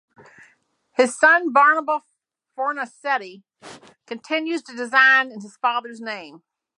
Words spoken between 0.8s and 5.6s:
His son, Barnaba Fornasetti, continues to design in his